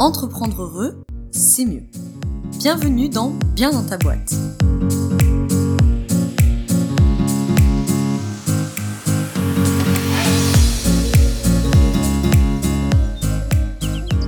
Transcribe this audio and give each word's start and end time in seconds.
Entreprendre 0.00 0.60
heureux, 0.60 1.04
c'est 1.30 1.64
mieux. 1.64 1.84
Bienvenue 2.58 3.08
dans 3.08 3.30
Bien 3.54 3.70
dans 3.70 3.86
ta 3.86 3.96
boîte. 3.96 4.34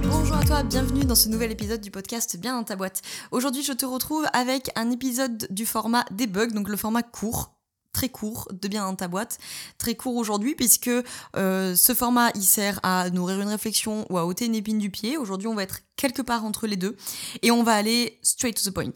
Bonjour 0.09 0.37
à 0.37 0.45
toi, 0.45 0.63
bienvenue 0.63 1.05
dans 1.05 1.17
ce 1.17 1.29
nouvel 1.29 1.51
épisode 1.51 1.81
du 1.81 1.91
podcast 1.91 2.37
Bien 2.39 2.57
dans 2.57 2.63
ta 2.65 2.77
boîte. 2.77 3.03
Aujourd'hui, 3.33 3.65
je 3.65 3.73
te 3.73 3.85
retrouve 3.85 4.25
avec 4.33 4.71
un 4.77 4.93
épisode 4.93 5.49
du 5.51 5.67
format 5.67 6.05
debug, 6.13 6.53
donc 6.53 6.69
le 6.69 6.77
format 6.77 7.03
court 7.03 7.56
très 7.97 8.11
court 8.11 8.47
de 8.53 8.69
bien 8.69 8.85
dans 8.85 8.95
ta 8.95 9.09
boîte, 9.09 9.39
très 9.79 9.95
court 9.95 10.17
aujourd'hui 10.17 10.55
puisque 10.55 10.91
euh, 11.37 11.75
ce 11.75 11.95
format 11.95 12.31
il 12.35 12.43
sert 12.43 12.79
à 12.83 13.09
nourrir 13.09 13.41
une 13.41 13.49
réflexion 13.49 14.05
ou 14.11 14.19
à 14.19 14.27
ôter 14.27 14.45
une 14.45 14.55
épine 14.55 14.79
du 14.79 14.91
pied. 14.91 15.17
Aujourd'hui 15.17 15.49
on 15.49 15.55
va 15.55 15.63
être 15.63 15.81
quelque 15.97 16.21
part 16.21 16.45
entre 16.45 16.67
les 16.67 16.77
deux 16.77 16.95
et 17.41 17.51
on 17.51 17.63
va 17.63 17.73
aller 17.73 18.19
straight 18.21 18.63
to 18.63 18.71
the 18.71 18.75
point, 18.75 18.93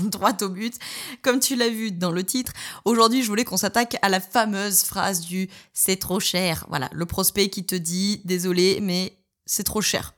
droit 0.10 0.36
au 0.42 0.48
but. 0.48 0.74
Comme 1.22 1.38
tu 1.38 1.54
l'as 1.54 1.68
vu 1.68 1.92
dans 1.92 2.10
le 2.10 2.24
titre, 2.24 2.52
aujourd'hui 2.84 3.22
je 3.22 3.28
voulais 3.28 3.44
qu'on 3.44 3.56
s'attaque 3.56 3.96
à 4.02 4.08
la 4.08 4.18
fameuse 4.18 4.82
phrase 4.82 5.20
du 5.20 5.48
c'est 5.72 5.96
trop 5.96 6.18
cher. 6.18 6.66
Voilà, 6.68 6.90
le 6.92 7.06
prospect 7.06 7.48
qui 7.48 7.64
te 7.64 7.76
dit 7.76 8.22
désolé 8.24 8.80
mais 8.82 9.16
c'est 9.44 9.62
trop 9.62 9.82
cher 9.82 10.14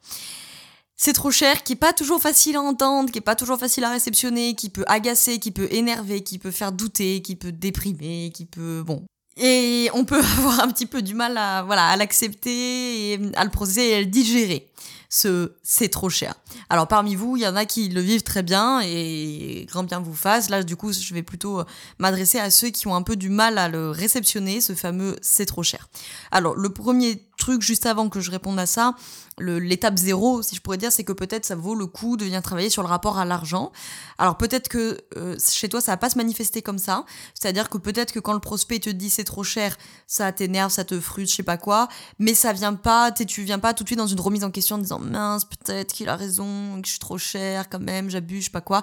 c'est 1.00 1.12
trop 1.12 1.30
cher, 1.30 1.62
qui 1.62 1.74
est 1.74 1.76
pas 1.76 1.92
toujours 1.92 2.20
facile 2.20 2.56
à 2.56 2.60
entendre, 2.60 3.10
qui 3.12 3.18
est 3.18 3.22
pas 3.22 3.36
toujours 3.36 3.58
facile 3.58 3.84
à 3.84 3.90
réceptionner, 3.90 4.54
qui 4.54 4.68
peut 4.68 4.84
agacer, 4.88 5.38
qui 5.38 5.52
peut 5.52 5.68
énerver, 5.70 6.22
qui 6.22 6.38
peut 6.38 6.50
faire 6.50 6.72
douter, 6.72 7.22
qui 7.22 7.36
peut 7.36 7.52
déprimer, 7.52 8.32
qui 8.34 8.44
peut 8.44 8.82
bon. 8.84 9.04
Et 9.36 9.88
on 9.94 10.04
peut 10.04 10.18
avoir 10.38 10.60
un 10.60 10.68
petit 10.68 10.86
peu 10.86 11.00
du 11.00 11.14
mal 11.14 11.38
à 11.38 11.62
voilà 11.62 11.86
à 11.86 11.96
l'accepter 11.96 13.12
et 13.12 13.20
à 13.36 13.44
le 13.44 13.50
processer 13.50 13.82
et 13.82 13.94
à 13.94 14.00
le 14.00 14.06
digérer. 14.06 14.68
Ce 15.08 15.52
c'est 15.62 15.88
trop 15.88 16.10
cher. 16.10 16.34
Alors 16.68 16.86
parmi 16.86 17.14
vous, 17.14 17.36
il 17.36 17.42
y 17.42 17.46
en 17.46 17.56
a 17.56 17.64
qui 17.64 17.88
le 17.88 18.00
vivent 18.00 18.22
très 18.22 18.42
bien 18.42 18.80
et 18.82 19.66
grand 19.68 19.84
bien 19.84 20.00
vous 20.00 20.14
fasse. 20.14 20.50
Là, 20.50 20.62
du 20.62 20.76
coup, 20.76 20.92
je 20.92 21.14
vais 21.14 21.22
plutôt 21.22 21.62
m'adresser 21.98 22.38
à 22.38 22.50
ceux 22.50 22.68
qui 22.68 22.86
ont 22.86 22.94
un 22.94 23.02
peu 23.02 23.16
du 23.16 23.30
mal 23.30 23.58
à 23.58 23.68
le 23.68 23.90
réceptionner, 23.90 24.60
ce 24.60 24.74
fameux 24.74 25.16
c'est 25.22 25.46
trop 25.46 25.62
cher. 25.62 25.88
Alors 26.30 26.54
le 26.54 26.68
premier 26.70 27.28
truc 27.38 27.62
juste 27.62 27.86
avant 27.86 28.08
que 28.08 28.20
je 28.20 28.30
réponde 28.30 28.58
à 28.58 28.66
ça, 28.66 28.94
l'étape 29.40 29.96
zéro, 29.96 30.42
si 30.42 30.56
je 30.56 30.60
pourrais 30.60 30.76
dire, 30.76 30.92
c'est 30.92 31.04
que 31.04 31.12
peut-être 31.12 31.46
ça 31.46 31.54
vaut 31.54 31.74
le 31.74 31.86
coup 31.86 32.16
de 32.16 32.24
venir 32.24 32.42
travailler 32.42 32.68
sur 32.68 32.82
le 32.82 32.88
rapport 32.88 33.18
à 33.18 33.24
l'argent. 33.24 33.72
Alors 34.18 34.36
peut-être 34.36 34.68
que 34.68 34.98
euh, 35.16 35.36
chez 35.38 35.68
toi, 35.68 35.80
ça 35.80 35.92
va 35.92 35.96
pas 35.96 36.10
se 36.10 36.18
manifester 36.18 36.60
comme 36.60 36.78
ça. 36.78 37.04
C'est-à-dire 37.34 37.70
que 37.70 37.78
peut-être 37.78 38.12
que 38.12 38.18
quand 38.18 38.32
le 38.32 38.40
prospect 38.40 38.80
te 38.80 38.90
dit 38.90 39.10
c'est 39.10 39.24
trop 39.24 39.44
cher, 39.44 39.76
ça 40.06 40.30
t'énerve, 40.32 40.72
ça 40.72 40.84
te 40.84 40.98
frustre, 41.00 41.30
je 41.30 41.36
sais 41.36 41.42
pas 41.42 41.56
quoi, 41.56 41.88
mais 42.18 42.34
ça 42.34 42.52
vient 42.52 42.74
pas, 42.74 43.12
tu 43.12 43.42
viens 43.42 43.58
pas 43.58 43.74
tout 43.74 43.84
de 43.84 43.88
suite 43.88 43.98
dans 43.98 44.06
une 44.06 44.20
remise 44.20 44.44
en 44.44 44.50
question 44.50 44.76
en 44.76 44.78
disant 44.78 44.97
mince, 44.98 45.44
peut-être 45.44 45.92
qu'il 45.92 46.08
a 46.08 46.16
raison, 46.16 46.80
que 46.80 46.86
je 46.86 46.92
suis 46.92 47.00
trop 47.00 47.18
cher 47.18 47.68
quand 47.68 47.80
même, 47.80 48.10
j'abuse, 48.10 48.40
je 48.40 48.44
sais 48.46 48.50
pas 48.50 48.60
quoi. 48.60 48.82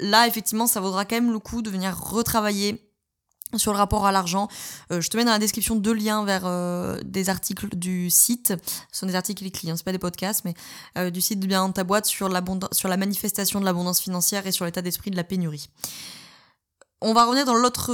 Là, 0.00 0.26
effectivement, 0.26 0.66
ça 0.66 0.80
vaudra 0.80 1.04
quand 1.04 1.16
même 1.16 1.32
le 1.32 1.38
coup 1.38 1.62
de 1.62 1.70
venir 1.70 1.96
retravailler 1.96 2.90
sur 3.56 3.72
le 3.72 3.78
rapport 3.78 4.06
à 4.06 4.12
l'argent. 4.12 4.48
Euh, 4.92 5.00
je 5.00 5.08
te 5.10 5.16
mets 5.16 5.24
dans 5.24 5.32
la 5.32 5.38
description 5.38 5.76
deux 5.76 5.92
liens 5.92 6.24
vers 6.24 6.42
euh, 6.44 6.98
des 7.04 7.28
articles 7.28 7.68
du 7.76 8.10
site. 8.10 8.54
Ce 8.92 9.00
sont 9.00 9.06
des 9.06 9.14
articles 9.14 9.44
écrits, 9.44 9.70
hein, 9.70 9.76
c'est 9.76 9.84
pas 9.84 9.92
des 9.92 9.98
podcasts, 9.98 10.44
mais 10.44 10.54
euh, 10.98 11.10
du 11.10 11.20
site 11.20 11.40
de 11.40 11.46
Bien 11.46 11.66
dans 11.66 11.72
ta 11.72 11.84
boîte 11.84 12.06
sur, 12.06 12.28
la 12.28 12.40
manifestation 12.96 13.60
de 13.60 13.64
l'abondance 13.64 14.00
financière 14.00 14.46
et 14.46 14.52
sur 14.52 14.64
l'état 14.64 14.82
d'esprit 14.82 15.10
de 15.10 15.16
la 15.16 15.24
pénurie. 15.24 15.68
On 17.02 17.12
va 17.12 17.24
revenir 17.24 17.46
dans 17.46 17.56
l'autre 17.56 17.88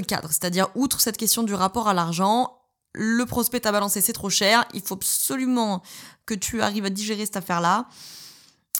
cadre, 0.00 0.28
c'est-à-dire 0.28 0.68
outre 0.74 1.00
cette 1.00 1.16
question 1.16 1.42
du 1.42 1.54
rapport 1.54 1.88
à 1.88 1.94
l'argent, 1.94 2.61
le 2.94 3.24
prospect 3.24 3.60
t'a 3.60 3.72
balancé 3.72 4.00
c'est 4.00 4.12
trop 4.12 4.30
cher, 4.30 4.66
il 4.74 4.82
faut 4.82 4.94
absolument 4.94 5.82
que 6.26 6.34
tu 6.34 6.60
arrives 6.62 6.84
à 6.84 6.90
digérer 6.90 7.24
cette 7.24 7.36
affaire-là. 7.36 7.88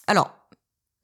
Alors, 0.07 0.31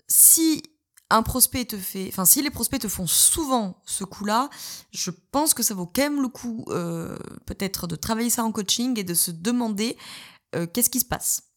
si 0.09 0.63
un 1.11 1.23
prospect 1.23 1.65
te 1.65 1.77
fait, 1.77 2.09
enfin 2.09 2.25
si 2.25 2.43
les 2.43 2.51
prospects 2.51 2.81
te 2.81 2.89
font 2.89 3.07
souvent 3.07 3.81
ce 3.87 4.05
coup-là, 4.05 4.51
je 4.91 5.11
pense 5.33 5.55
que 5.55 5.63
ça 5.63 5.75
vaut 5.75 5.87
quand 5.87 6.03
même 6.03 6.21
le 6.21 6.29
coup 6.29 6.65
euh, 6.69 7.19
peut-être 7.47 7.87
de 7.87 7.97
travailler 7.97 8.31
ça 8.31 8.45
en 8.45 8.53
coaching 8.53 8.99
et 8.99 9.05
de 9.05 9.15
se 9.15 9.31
demander 9.31 9.97
euh, 10.55 10.67
qu'est-ce 10.67 10.91
qui 10.91 11.01
se 11.01 11.07
passe. 11.07 11.48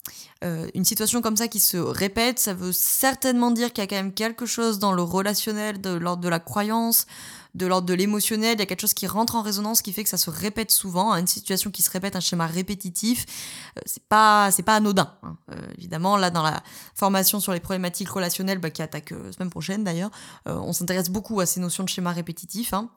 Euh, 0.43 0.67
une 0.73 0.85
situation 0.85 1.21
comme 1.21 1.37
ça 1.37 1.47
qui 1.47 1.59
se 1.59 1.77
répète, 1.77 2.39
ça 2.39 2.53
veut 2.53 2.71
certainement 2.71 3.51
dire 3.51 3.71
qu'il 3.71 3.83
y 3.83 3.85
a 3.85 3.87
quand 3.87 3.95
même 3.95 4.13
quelque 4.13 4.47
chose 4.47 4.79
dans 4.79 4.91
le 4.91 5.03
relationnel, 5.03 5.79
de 5.79 5.91
l'ordre 5.91 6.23
de 6.23 6.29
la 6.29 6.39
croyance, 6.39 7.05
de 7.53 7.67
l'ordre 7.67 7.85
de 7.85 7.93
l'émotionnel, 7.93 8.55
il 8.55 8.59
y 8.59 8.63
a 8.63 8.65
quelque 8.65 8.81
chose 8.81 8.95
qui 8.95 9.05
rentre 9.05 9.35
en 9.35 9.43
résonance 9.43 9.83
qui 9.83 9.93
fait 9.93 10.03
que 10.03 10.09
ça 10.09 10.17
se 10.17 10.31
répète 10.31 10.71
souvent, 10.71 11.11
hein, 11.11 11.19
une 11.19 11.27
situation 11.27 11.69
qui 11.69 11.83
se 11.83 11.91
répète, 11.91 12.15
un 12.15 12.21
schéma 12.21 12.47
répétitif, 12.47 13.25
euh, 13.77 13.81
c'est 13.85 14.03
pas 14.03 14.49
c'est 14.51 14.63
pas 14.63 14.75
anodin. 14.75 15.13
Hein. 15.21 15.37
Euh, 15.51 15.55
évidemment, 15.77 16.17
là 16.17 16.31
dans 16.31 16.43
la 16.43 16.63
formation 16.95 17.39
sur 17.39 17.53
les 17.53 17.59
problématiques 17.59 18.09
relationnelles 18.09 18.59
bah, 18.59 18.71
qui 18.71 18.81
attaque 18.81 19.13
semaine 19.31 19.51
prochaine 19.51 19.83
d'ailleurs, 19.83 20.11
on 20.47 20.73
s'intéresse 20.73 21.09
beaucoup 21.09 21.39
à 21.39 21.45
ces 21.45 21.59
notions 21.59 21.83
de 21.83 21.89
schéma 21.89 22.13
répétitif. 22.13 22.73
Hein. 22.73 22.89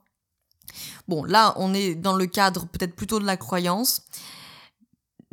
Bon, 1.08 1.24
là 1.24 1.52
on 1.56 1.74
est 1.74 1.94
dans 1.94 2.14
le 2.14 2.26
cadre 2.26 2.66
peut-être 2.68 2.96
plutôt 2.96 3.18
de 3.18 3.26
la 3.26 3.36
croyance. 3.36 4.06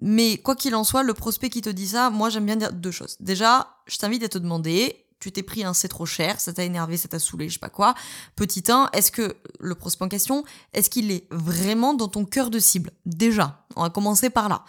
Mais 0.02 0.38
quoi 0.38 0.56
qu'il 0.56 0.74
en 0.76 0.84
soit, 0.84 1.04
le 1.04 1.14
prospect 1.14 1.50
qui 1.50 1.62
te 1.62 1.70
dit 1.70 1.88
ça, 1.88 2.10
moi 2.10 2.30
j'aime 2.30 2.46
bien 2.46 2.56
dire 2.56 2.74
deux 2.74 2.92
choses. 2.92 3.16
Déjà, 3.20 3.68
je 3.86 3.98
t'invite 3.98 4.24
à 4.24 4.30
te 4.30 4.40
demander 4.40 5.01
tu 5.22 5.32
t'es 5.32 5.44
pris 5.44 5.64
un 5.64 5.74
c'est 5.74 5.88
trop 5.88 6.06
cher, 6.06 6.40
ça 6.42 6.52
t'a 6.52 6.64
énervé, 6.64 6.98
ça 6.98 7.08
t'a 7.08 7.20
saoulé, 7.20 7.48
je 7.48 7.54
sais 7.54 7.60
pas 7.60 7.70
quoi. 7.70 7.94
Petit 8.36 8.64
1, 8.68 8.90
est-ce 8.92 9.12
que 9.12 9.38
le 9.60 9.76
prospect 9.76 10.04
en 10.04 10.10
question, 10.10 10.44
est-ce 10.74 10.90
qu'il 10.90 11.12
est 11.12 11.28
vraiment 11.32 11.94
dans 11.94 12.08
ton 12.08 12.26
cœur 12.26 12.50
de 12.50 12.60
cible? 12.60 12.92
Déjà, 13.06 13.64
on 13.76 13.84
va 13.84 13.90
commencer 13.90 14.30
par 14.30 14.50
là. 14.50 14.66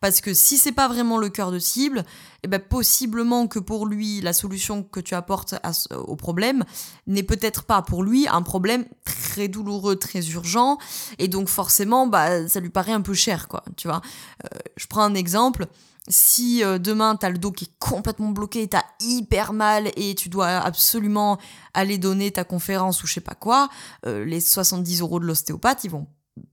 Parce 0.00 0.20
que 0.20 0.32
si 0.34 0.58
c'est 0.58 0.72
pas 0.72 0.88
vraiment 0.88 1.18
le 1.18 1.28
cœur 1.28 1.50
de 1.50 1.58
cible, 1.58 2.04
eh 2.44 2.48
ben 2.48 2.60
possiblement 2.60 3.48
que 3.48 3.58
pour 3.58 3.86
lui, 3.86 4.20
la 4.20 4.32
solution 4.32 4.82
que 4.84 5.00
tu 5.00 5.14
apportes 5.14 5.54
au 5.90 6.14
problème 6.14 6.64
n'est 7.06 7.22
peut-être 7.22 7.64
pas 7.64 7.82
pour 7.82 8.04
lui 8.04 8.28
un 8.28 8.42
problème 8.42 8.84
très 9.04 9.48
douloureux, 9.48 9.96
très 9.96 10.28
urgent, 10.28 10.78
et 11.18 11.26
donc 11.26 11.48
forcément, 11.48 12.06
bah, 12.06 12.48
ça 12.48 12.60
lui 12.60 12.70
paraît 12.70 12.92
un 12.92 13.00
peu 13.00 13.14
cher, 13.14 13.48
quoi, 13.48 13.64
tu 13.76 13.88
vois. 13.88 14.02
Euh, 14.44 14.58
je 14.76 14.86
prends 14.86 15.02
un 15.02 15.14
exemple 15.14 15.66
si 16.08 16.62
euh, 16.62 16.78
demain 16.78 17.16
t'as 17.16 17.30
le 17.30 17.38
dos 17.38 17.52
qui 17.52 17.64
est 17.64 17.78
complètement 17.78 18.30
bloqué, 18.30 18.66
t'as 18.68 18.84
hyper 19.00 19.52
mal 19.52 19.90
et 19.96 20.14
tu 20.14 20.28
dois 20.28 20.48
absolument 20.48 21.38
aller 21.74 21.98
donner 21.98 22.30
ta 22.30 22.44
conférence 22.44 23.02
ou 23.02 23.06
je 23.06 23.14
sais 23.14 23.20
pas 23.20 23.34
quoi, 23.34 23.68
euh, 24.06 24.24
les 24.24 24.40
70 24.40 25.00
euros 25.00 25.20
de 25.20 25.24
l'ostéopathe, 25.24 25.84
ils 25.84 25.90
vont, 25.90 26.06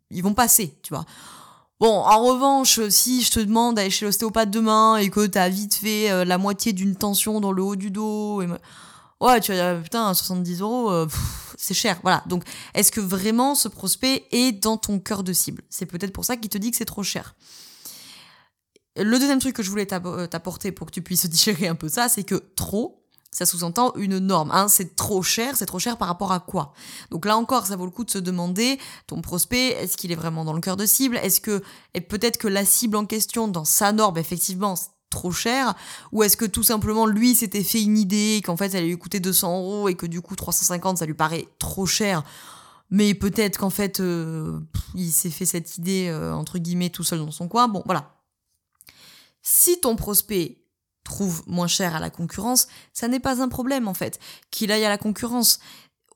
ils 0.10 0.24
vont 0.24 0.34
passer, 0.34 0.78
tu 0.82 0.94
vois. 0.94 1.06
Bon, 1.80 1.92
en 1.92 2.24
revanche, 2.24 2.80
si 2.90 3.22
je 3.24 3.32
te 3.32 3.40
demande 3.40 3.76
d'aller 3.76 3.90
chez 3.90 4.06
l'ostéopathe 4.06 4.50
demain 4.50 4.98
et 4.98 5.10
que 5.10 5.26
t'as 5.26 5.50
vite 5.50 5.76
fait 5.76 6.10
euh, 6.12 6.24
la 6.24 6.38
moitié 6.38 6.72
d'une 6.74 6.96
tension 6.96 7.42
dans 7.42 7.52
le 7.52 7.62
haut 7.62 7.76
du 7.76 7.92
dos, 7.92 8.42
et 8.42 8.48
ouais, 9.20 9.40
tu 9.42 9.52
vas 9.52 9.74
dire, 9.74 9.84
putain, 9.84 10.14
70 10.14 10.62
euros, 10.62 11.08
c'est 11.58 11.74
cher. 11.74 12.00
Voilà. 12.04 12.24
Donc, 12.28 12.44
est-ce 12.74 12.92
que 12.92 13.02
vraiment 13.02 13.54
ce 13.54 13.68
prospect 13.68 14.26
est 14.32 14.52
dans 14.52 14.78
ton 14.78 15.00
cœur 15.00 15.24
de 15.24 15.34
cible? 15.34 15.64
C'est 15.70 15.86
peut-être 15.86 16.14
pour 16.14 16.26
ça 16.26 16.38
qu'il 16.38 16.50
te 16.50 16.58
dit 16.58 16.72
que 16.72 16.78
c'est 16.78 16.86
trop 16.86 17.04
cher. 17.04 17.36
Le 18.96 19.18
deuxième 19.18 19.40
truc 19.40 19.56
que 19.56 19.64
je 19.64 19.70
voulais 19.70 19.88
euh, 19.92 20.28
t'apporter 20.28 20.72
pour 20.72 20.88
que 20.88 20.92
tu 20.92 21.02
puisses 21.02 21.26
digérer 21.26 21.68
un 21.68 21.76
peu 21.76 21.90
ça, 21.90 22.10
c'est 22.10 22.24
que 22.24 22.36
trop, 22.56 23.04
ça 23.32 23.46
sous-entend 23.46 23.94
une 23.96 24.20
norme. 24.20 24.52
Hein. 24.52 24.68
C'est 24.70 24.96
trop 24.96 25.24
cher, 25.24 25.56
c'est 25.56 25.66
trop 25.66 25.80
cher 25.80 25.98
par 25.98 26.08
rapport 26.08 26.32
à 26.32 26.40
quoi? 26.40 26.74
Donc 27.10 27.26
là 27.26 27.36
encore, 27.36 27.66
ça 27.66 27.76
vaut 27.76 27.86
le 27.86 27.92
coup 27.92 28.04
de 28.04 28.12
se 28.12 28.20
demander, 28.20 28.80
ton 29.08 29.22
prospect, 29.22 29.70
est-ce 29.70 29.98
qu'il 29.98 30.12
est 30.12 30.16
vraiment 30.16 30.46
dans 30.46 30.54
le 30.54 30.62
cœur 30.62 30.78
de 30.78 30.86
cible? 30.86 31.18
Est-ce 31.18 31.42
que, 31.42 31.64
et 31.96 32.02
peut-être 32.02 32.38
que 32.38 32.48
la 32.48 32.66
cible 32.66 32.96
en 32.96 33.06
question, 33.06 33.48
dans 33.48 33.66
sa 33.66 33.92
norme, 33.92 34.18
effectivement, 34.20 34.76
c'est 34.76 34.90
trop 35.10 35.32
cher? 35.32 35.74
Ou 36.12 36.22
est-ce 36.22 36.38
que 36.38 36.46
tout 36.46 36.64
simplement, 36.64 37.08
lui, 37.08 37.34
s'était 37.34 37.64
fait 37.64 37.82
une 37.82 37.98
idée, 37.98 38.42
qu'en 38.46 38.58
fait, 38.58 38.70
ça 38.70 38.78
allait 38.78 38.88
lui 38.88 38.98
coûter 39.00 39.20
200 39.20 39.58
euros 39.58 39.90
et 39.90 39.96
que 39.96 40.06
du 40.06 40.22
coup, 40.22 40.36
350, 40.36 41.00
ça 41.00 41.08
lui 41.08 41.16
paraît 41.16 41.48
trop 41.58 41.88
cher? 41.88 42.24
Mais 42.92 43.16
peut-être 43.16 43.58
qu'en 43.58 43.72
fait, 43.72 44.00
euh, 44.00 44.60
il 44.94 45.12
s'est 45.12 45.32
fait 45.32 45.48
cette 45.48 45.80
idée, 45.80 46.10
euh, 46.10 46.32
entre 46.32 46.60
guillemets, 46.60 46.92
tout 46.92 47.04
seul 47.04 47.18
dans 47.18 47.32
son 47.32 47.48
coin. 47.48 47.68
Bon, 47.68 47.82
voilà. 47.86 48.13
Si 49.44 49.80
ton 49.80 49.96
prospect 49.96 50.64
trouve 51.04 51.44
moins 51.48 51.68
cher 51.68 51.96
à 51.96 52.00
la 52.00 52.10
concurrence, 52.10 52.68
ça 52.94 53.08
n'est 53.08 53.20
pas 53.20 53.42
un 53.42 53.50
problème 53.50 53.88
en 53.88 53.94
fait. 53.94 54.20
Qu'il 54.50 54.72
aille 54.72 54.86
à 54.86 54.90
la 54.90 54.98
concurrence 54.98 55.60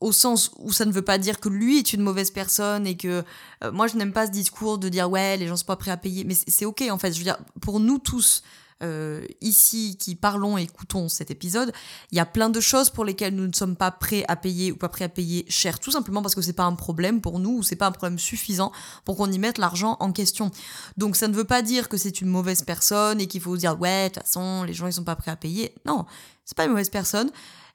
au 0.00 0.12
sens 0.12 0.50
où 0.58 0.72
ça 0.72 0.84
ne 0.84 0.92
veut 0.92 1.02
pas 1.02 1.18
dire 1.18 1.40
que 1.40 1.48
lui 1.48 1.78
est 1.78 1.92
une 1.92 2.02
mauvaise 2.02 2.30
personne 2.30 2.86
et 2.86 2.96
que 2.96 3.24
euh, 3.64 3.72
moi 3.72 3.86
je 3.86 3.96
n'aime 3.96 4.12
pas 4.12 4.26
ce 4.26 4.30
discours 4.30 4.78
de 4.78 4.88
dire 4.88 5.10
ouais 5.10 5.36
les 5.36 5.48
gens 5.48 5.56
sont 5.56 5.66
pas 5.66 5.76
prêts 5.76 5.90
à 5.90 5.96
payer 5.96 6.22
mais 6.24 6.34
c'est 6.34 6.64
ok 6.64 6.84
en 6.90 6.98
fait 6.98 7.12
je 7.12 7.18
veux 7.18 7.24
dire 7.24 7.38
pour 7.60 7.80
nous 7.80 7.98
tous 7.98 8.42
euh, 8.82 9.26
ici 9.40 9.96
qui 9.98 10.14
parlons 10.14 10.56
et 10.56 10.62
écoutons 10.62 11.08
cet 11.08 11.30
épisode, 11.30 11.72
il 12.12 12.16
y 12.16 12.20
a 12.20 12.26
plein 12.26 12.48
de 12.48 12.60
choses 12.60 12.90
pour 12.90 13.04
lesquelles 13.04 13.34
nous 13.34 13.46
ne 13.46 13.52
sommes 13.52 13.76
pas 13.76 13.90
prêts 13.90 14.24
à 14.28 14.36
payer 14.36 14.70
ou 14.72 14.76
pas 14.76 14.88
prêts 14.88 15.04
à 15.04 15.08
payer 15.08 15.44
cher, 15.48 15.80
tout 15.80 15.90
simplement 15.90 16.22
parce 16.22 16.34
que 16.34 16.42
c'est 16.42 16.52
pas 16.52 16.64
un 16.64 16.74
problème 16.74 17.20
pour 17.20 17.40
nous 17.40 17.58
ou 17.58 17.62
c'est 17.62 17.76
pas 17.76 17.86
un 17.86 17.92
problème 17.92 18.18
suffisant 18.18 18.70
pour 19.04 19.16
qu'on 19.16 19.30
y 19.30 19.38
mette 19.38 19.58
l'argent 19.58 19.96
en 20.00 20.12
question. 20.12 20.50
Donc 20.96 21.16
ça 21.16 21.28
ne 21.28 21.34
veut 21.34 21.44
pas 21.44 21.62
dire 21.62 21.88
que 21.88 21.96
c'est 21.96 22.20
une 22.20 22.28
mauvaise 22.28 22.62
personne 22.62 23.20
et 23.20 23.26
qu'il 23.26 23.40
faut 23.40 23.56
dire 23.56 23.80
ouais 23.80 24.08
de 24.08 24.14
toute 24.14 24.22
façon 24.22 24.62
les 24.62 24.74
gens 24.74 24.86
ils 24.86 24.92
sont 24.92 25.04
pas 25.04 25.16
prêts 25.16 25.30
à 25.30 25.36
payer. 25.36 25.74
Non, 25.84 26.06
c'est 26.44 26.56
pas 26.56 26.64
une 26.64 26.70
mauvaise 26.70 26.90
personne. 26.90 27.30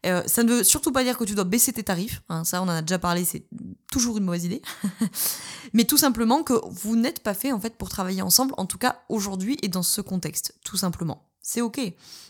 Euh, 0.06 0.22
ça 0.26 0.44
ne 0.44 0.52
veut 0.52 0.64
surtout 0.64 0.92
pas 0.92 1.04
dire 1.04 1.18
que 1.18 1.24
tu 1.24 1.34
dois 1.34 1.46
baisser 1.46 1.72
tes 1.72 1.84
tarifs, 1.84 2.22
hein, 2.28 2.44
ça 2.44 2.62
on 2.62 2.66
en 2.66 2.70
a 2.70 2.82
déjà 2.82 3.00
parlé, 3.00 3.24
c'est 3.24 3.46
toujours 3.94 4.18
une 4.18 4.26
mauvaise 4.26 4.46
idée. 4.46 4.62
Mais 5.74 5.86
tout 5.86 5.98
simplement 5.98 6.42
que 6.42 6.54
vous 6.66 6.96
n'êtes 6.96 7.22
pas 7.22 7.36
fait 7.36 7.52
en 7.52 7.60
fait 7.60 7.78
pour 7.78 7.90
travailler 7.90 8.24
ensemble, 8.24 8.56
en 8.58 8.66
tout 8.66 8.80
cas 8.80 9.04
aujourd'hui 9.08 9.58
et 9.62 9.68
dans 9.68 9.84
ce 9.84 10.02
contexte, 10.02 10.56
tout 10.66 10.78
simplement. 10.78 11.30
C'est 11.42 11.62
ok. 11.62 11.80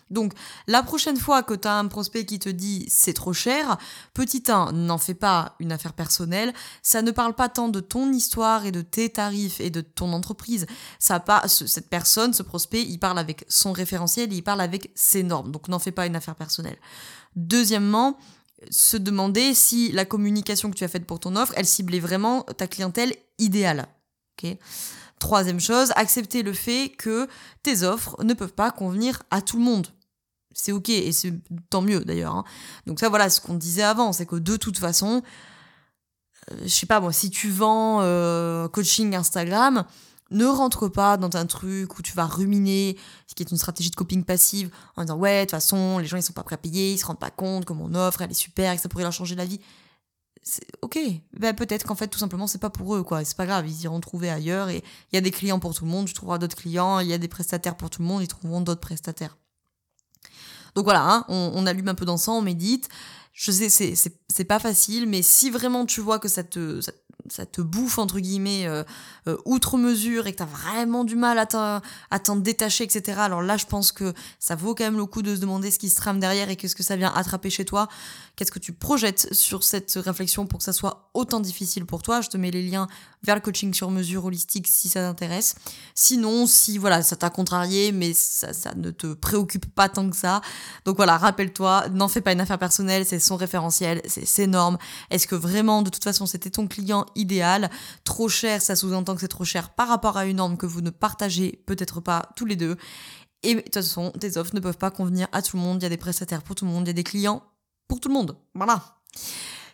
Donc, 0.09 0.33
la 0.67 0.83
prochaine 0.83 1.17
fois 1.17 1.43
que 1.43 1.53
tu 1.53 1.67
as 1.67 1.77
un 1.77 1.87
prospect 1.87 2.25
qui 2.25 2.37
te 2.37 2.49
dit 2.49 2.85
c'est 2.89 3.13
trop 3.13 3.31
cher, 3.31 3.77
petit 4.13 4.43
1, 4.47 4.73
n'en 4.73 4.97
fais 4.97 5.13
pas 5.13 5.55
une 5.59 5.71
affaire 5.71 5.93
personnelle. 5.93 6.53
Ça 6.81 7.01
ne 7.01 7.11
parle 7.11 7.33
pas 7.33 7.47
tant 7.47 7.69
de 7.69 7.79
ton 7.79 8.11
histoire 8.11 8.65
et 8.65 8.71
de 8.71 8.81
tes 8.81 9.09
tarifs 9.09 9.61
et 9.61 9.69
de 9.69 9.81
ton 9.81 10.11
entreprise. 10.11 10.65
Ça 10.99 11.19
pas, 11.19 11.47
cette 11.47 11.89
personne, 11.89 12.33
ce 12.33 12.43
prospect, 12.43 12.81
il 12.81 12.97
parle 12.97 13.19
avec 13.19 13.45
son 13.47 13.71
référentiel, 13.71 14.33
il 14.33 14.43
parle 14.43 14.61
avec 14.61 14.91
ses 14.95 15.23
normes. 15.23 15.51
Donc, 15.51 15.69
n'en 15.69 15.79
fais 15.79 15.91
pas 15.91 16.05
une 16.05 16.15
affaire 16.15 16.35
personnelle. 16.35 16.77
Deuxièmement, 17.35 18.17
se 18.69 18.97
demander 18.97 19.53
si 19.53 19.91
la 19.91 20.05
communication 20.05 20.69
que 20.71 20.75
tu 20.75 20.83
as 20.83 20.87
faite 20.87 21.05
pour 21.05 21.19
ton 21.19 21.35
offre, 21.35 21.53
elle 21.55 21.65
ciblait 21.65 21.99
vraiment 21.99 22.43
ta 22.43 22.67
clientèle 22.67 23.15
idéale. 23.37 23.87
ok 24.41 24.57
Troisième 25.19 25.59
chose, 25.59 25.93
accepter 25.95 26.43
le 26.43 26.51
fait 26.51 26.89
que 26.89 27.27
tes 27.61 27.83
offres 27.83 28.21
ne 28.23 28.33
peuvent 28.33 28.53
pas 28.53 28.71
convenir 28.71 29.23
à 29.31 29.41
tout 29.41 29.57
le 29.57 29.63
monde. 29.63 29.87
C'est 30.53 30.71
ok 30.71 30.89
et 30.89 31.11
c'est 31.11 31.33
tant 31.69 31.81
mieux 31.81 32.01
d'ailleurs. 32.01 32.35
Hein. 32.35 32.43
Donc 32.85 32.99
ça 32.99 33.09
voilà 33.09 33.29
ce 33.29 33.39
qu'on 33.39 33.53
disait 33.53 33.83
avant, 33.83 34.11
c'est 34.11 34.25
que 34.25 34.35
de 34.35 34.57
toute 34.57 34.77
façon, 34.77 35.23
euh, 36.51 36.55
je 36.63 36.67
sais 36.67 36.85
pas 36.85 36.99
moi, 36.99 37.13
si 37.13 37.29
tu 37.29 37.49
vends 37.49 38.01
euh, 38.01 38.67
coaching 38.67 39.15
Instagram, 39.15 39.85
ne 40.33 40.45
rentre 40.45 40.87
pas 40.87 41.17
dans 41.17 41.35
un 41.37 41.45
truc 41.45 41.97
où 41.97 42.01
tu 42.01 42.13
vas 42.13 42.25
ruminer, 42.25 42.97
ce 43.27 43.35
qui 43.35 43.43
est 43.43 43.51
une 43.51 43.57
stratégie 43.57 43.89
de 43.89 43.95
coping 43.95 44.23
passive, 44.23 44.69
en 44.95 45.03
disant 45.03 45.17
ouais, 45.17 45.39
de 45.39 45.43
toute 45.45 45.51
façon, 45.51 45.99
les 45.99 46.05
gens 46.05 46.17
ils 46.17 46.23
sont 46.23 46.33
pas 46.33 46.43
prêts 46.43 46.55
à 46.55 46.57
payer, 46.57 46.93
ils 46.93 46.97
se 46.97 47.05
rendent 47.05 47.19
pas 47.19 47.31
compte 47.31 47.65
que 47.65 47.73
mon 47.73 47.93
offre 47.95 48.21
elle 48.21 48.31
est 48.31 48.33
super 48.33 48.71
et 48.71 48.75
que 48.75 48.81
ça 48.81 48.89
pourrait 48.89 49.03
leur 49.03 49.13
changer 49.13 49.35
la 49.35 49.45
vie. 49.45 49.59
Ok, 50.81 50.99
ben 51.31 51.55
peut-être 51.55 51.85
qu'en 51.85 51.95
fait 51.95 52.09
tout 52.09 52.19
simplement 52.19 52.47
c'est 52.47 52.57
pas 52.57 52.69
pour 52.69 52.95
eux 52.95 53.03
quoi, 53.03 53.23
c'est 53.23 53.37
pas 53.37 53.45
grave, 53.45 53.65
ils 53.65 53.83
iront 53.83 54.01
trouver 54.01 54.29
ailleurs 54.29 54.67
et 54.67 54.83
il 55.11 55.15
y 55.15 55.17
a 55.17 55.21
des 55.21 55.31
clients 55.31 55.59
pour 55.59 55.73
tout 55.73 55.85
le 55.85 55.91
monde, 55.91 56.05
tu 56.05 56.13
trouveras 56.13 56.37
d'autres 56.37 56.57
clients, 56.57 56.99
il 56.99 57.07
y 57.07 57.13
a 57.13 57.17
des 57.17 57.29
prestataires 57.29 57.77
pour 57.77 57.89
tout 57.89 58.01
le 58.01 58.07
monde, 58.09 58.21
ils 58.21 58.27
trouveront 58.27 58.59
d'autres 58.59 58.81
prestataires. 58.81 59.37
Donc 60.75 60.85
voilà, 60.85 61.05
hein, 61.05 61.25
on, 61.29 61.65
allume 61.65 61.87
un 61.87 61.95
peu 61.95 62.05
d'encens, 62.05 62.39
on 62.39 62.41
médite. 62.41 62.89
Je 63.31 63.51
sais, 63.51 63.69
c'est 63.69 64.43
pas 64.43 64.59
facile, 64.59 65.07
mais 65.07 65.21
si 65.21 65.49
vraiment 65.49 65.85
tu 65.85 66.01
vois 66.01 66.19
que 66.19 66.27
ça 66.27 66.43
te, 66.43 66.79
te 67.51 67.61
bouffe 67.61 67.97
entre 67.97 68.19
guillemets 68.19 68.67
euh, 68.67 68.83
euh, 69.27 69.37
outre 69.45 69.77
mesure 69.77 70.27
et 70.27 70.33
que 70.33 70.37
t'as 70.37 70.45
vraiment 70.45 71.03
du 71.03 71.15
mal 71.15 71.37
à 71.39 72.19
t'en 72.19 72.35
détacher 72.35 72.83
etc 72.83 73.17
alors 73.19 73.41
là 73.41 73.57
je 73.57 73.65
pense 73.65 73.91
que 73.91 74.13
ça 74.39 74.55
vaut 74.55 74.75
quand 74.75 74.83
même 74.83 74.97
le 74.97 75.05
coup 75.05 75.21
de 75.21 75.35
se 75.35 75.39
demander 75.41 75.71
ce 75.71 75.79
qui 75.79 75.89
se 75.89 75.95
trame 75.95 76.19
derrière 76.19 76.49
et 76.49 76.55
qu'est-ce 76.55 76.75
que 76.75 76.83
ça 76.83 76.95
vient 76.95 77.11
attraper 77.13 77.49
chez 77.49 77.65
toi. 77.65 77.87
Qu'est-ce 78.35 78.51
que 78.51 78.59
tu 78.59 78.73
projettes 78.73 79.31
sur 79.33 79.63
cette 79.63 79.93
réflexion 79.93 80.47
pour 80.47 80.57
que 80.57 80.65
ça 80.65 80.73
soit 80.73 81.09
autant 81.13 81.39
difficile 81.39 81.85
pour 81.85 82.01
toi? 82.01 82.21
Je 82.21 82.29
te 82.29 82.37
mets 82.37 82.51
les 82.51 82.63
liens 82.63 82.87
vers 83.23 83.35
le 83.35 83.41
coaching 83.41 83.73
sur 83.73 83.91
mesure 83.91 84.25
holistique 84.25 84.67
si 84.67 84.89
ça 84.89 85.01
t'intéresse. 85.01 85.55
Sinon 85.93 86.47
si 86.47 86.77
voilà 86.77 87.03
ça 87.03 87.15
t'a 87.15 87.29
contrarié 87.29 87.91
mais 87.91 88.13
ça, 88.13 88.53
ça 88.53 88.73
ne 88.75 88.91
te 88.91 89.13
préoccupe 89.13 89.73
pas 89.73 89.89
tant 89.89 90.09
que 90.09 90.15
ça. 90.15 90.41
Donc 90.85 90.95
voilà 90.95 91.17
rappelle-toi 91.17 91.89
n'en 91.89 92.07
fais 92.07 92.21
pas 92.21 92.33
une 92.33 92.41
affaire 92.41 92.59
personnelle 92.59 93.05
c'est 93.05 93.19
son 93.19 93.35
référentiel 93.35 94.01
c'est 94.05 94.25
ses 94.25 94.47
normes 94.47 94.77
est-ce 95.09 95.27
que 95.27 95.35
vraiment 95.35 95.81
de 95.81 95.89
toute 95.89 96.03
façon 96.03 96.25
c'était 96.25 96.49
ton 96.49 96.67
client 96.67 97.05
idéal. 97.15 97.69
Trop 98.03 98.29
cher, 98.29 98.61
ça 98.61 98.75
sous-entend 98.75 99.15
que 99.15 99.21
c'est 99.21 99.27
trop 99.27 99.45
cher 99.45 99.69
par 99.69 99.87
rapport 99.87 100.17
à 100.17 100.25
une 100.25 100.37
norme 100.37 100.57
que 100.57 100.65
vous 100.65 100.81
ne 100.81 100.89
partagez 100.89 101.63
peut-être 101.65 102.01
pas 102.01 102.29
tous 102.35 102.45
les 102.45 102.55
deux. 102.55 102.77
Et 103.43 103.55
de 103.55 103.61
toute 103.61 103.73
façon, 103.73 104.11
tes 104.11 104.37
offres 104.37 104.55
ne 104.55 104.59
peuvent 104.59 104.77
pas 104.77 104.91
convenir 104.91 105.27
à 105.31 105.41
tout 105.41 105.57
le 105.57 105.63
monde. 105.63 105.81
Il 105.81 105.83
y 105.83 105.85
a 105.85 105.89
des 105.89 105.97
prestataires 105.97 106.43
pour 106.43 106.55
tout 106.55 106.65
le 106.65 106.71
monde, 106.71 106.85
il 106.85 106.89
y 106.89 106.91
a 106.91 106.93
des 106.93 107.03
clients 107.03 107.43
pour 107.87 107.99
tout 107.99 108.09
le 108.09 108.13
monde. 108.13 108.37
Voilà. 108.55 108.81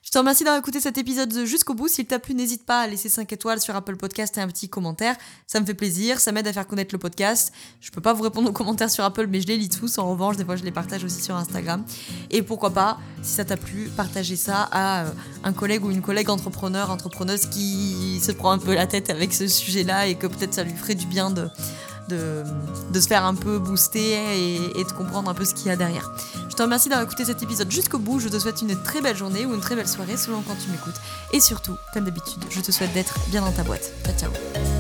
Je 0.10 0.14
te 0.14 0.18
remercie 0.18 0.44
d'avoir 0.44 0.58
écouté 0.58 0.80
cet 0.80 0.98
épisode 0.98 1.32
jusqu'au 1.46 1.76
bout. 1.76 1.88
S'il 1.88 2.08
t'a 2.08 2.18
plu, 2.18 2.34
n'hésite 2.34 2.66
pas 2.66 2.82
à 2.82 2.88
laisser 2.88 3.10
5 3.10 3.32
étoiles 3.32 3.62
sur 3.62 3.76
Apple 3.76 3.96
Podcast 3.96 4.36
et 4.40 4.42
un 4.42 4.48
petit 4.48 4.68
commentaire. 4.68 5.16
Ça 5.46 5.60
me 5.60 5.68
fait 5.68 5.76
plaisir, 5.76 6.20
ça 6.20 6.32
m'aide 6.32 6.48
à 6.48 6.52
faire 6.52 6.66
connaître 6.66 6.96
le 6.96 6.98
podcast. 6.98 7.54
Je 7.80 7.92
peux 7.92 8.02
pas 8.02 8.14
vous 8.14 8.24
répondre 8.24 8.50
aux 8.50 8.52
commentaires 8.52 8.90
sur 8.90 9.04
Apple, 9.04 9.28
mais 9.28 9.40
je 9.40 9.46
les 9.46 9.56
lis 9.56 9.70
tous. 9.70 10.00
En 10.00 10.10
revanche, 10.10 10.36
des 10.36 10.44
fois, 10.44 10.56
je 10.56 10.64
les 10.64 10.72
partage 10.72 11.04
aussi 11.04 11.22
sur 11.22 11.36
Instagram. 11.36 11.84
Et 12.32 12.42
pourquoi 12.42 12.72
pas, 12.72 12.98
si 13.22 13.34
ça 13.34 13.46
t'a 13.46 13.56
plu, 13.56 13.92
partager 13.96 14.36
ça 14.36 14.64
à 14.72 15.04
euh, 15.04 15.12
un 15.44 15.54
collègue 15.54 15.86
ou 15.86 15.92
une 15.92 16.02
collègue 16.02 16.32
entrepreneur, 16.32 16.90
entrepreneuse 16.90 17.46
qui 17.46 18.20
se 18.20 18.32
prend 18.32 18.50
un 18.50 18.58
peu 18.58 18.74
la 18.74 18.88
tête 18.88 19.12
avec 19.12 19.32
ce 19.32 19.48
sujet-là 19.48 20.08
et 20.08 20.16
que 20.16 20.26
peut-être 20.26 20.56
ça 20.56 20.64
lui 20.64 20.74
ferait 20.74 20.96
du 20.96 21.06
bien 21.06 21.30
de 21.30 21.50
de, 22.10 23.00
se 23.00 23.08
faire 23.08 23.26
un 23.26 23.36
peu 23.36 23.60
booster 23.60 24.18
et, 24.76 24.84
de 24.84 24.92
comprendre 24.92 25.30
un 25.30 25.34
peu 25.34 25.46
ce 25.46 25.54
qu'il 25.54 25.68
y 25.68 25.70
a 25.70 25.76
derrière. 25.76 26.12
Te 26.60 26.64
remercie 26.64 26.90
d'avoir 26.90 27.06
écouté 27.08 27.24
cet 27.24 27.42
épisode 27.42 27.72
jusqu'au 27.72 28.00
bout. 28.00 28.20
Je 28.20 28.28
te 28.28 28.38
souhaite 28.38 28.62
une 28.62 28.76
très 28.84 29.00
belle 29.00 29.16
journée 29.16 29.46
ou 29.46 29.56
une 29.56 29.62
très 29.62 29.78
belle 29.78 29.88
soirée 29.88 30.18
selon 30.18 30.42
quand 30.42 30.56
tu 30.62 30.70
m'écoutes. 30.70 31.00
Et 31.32 31.40
surtout, 31.40 31.78
comme 31.94 32.04
d'habitude, 32.04 32.44
je 32.50 32.60
te 32.60 32.70
souhaite 32.70 32.92
d'être 32.92 33.18
bien 33.30 33.40
dans 33.40 33.54
ta 33.54 33.64
boîte. 33.64 33.90
Ciao 34.04 34.14
ciao 34.18 34.79